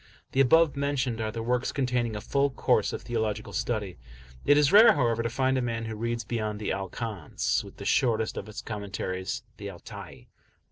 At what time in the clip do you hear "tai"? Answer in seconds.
9.79-10.25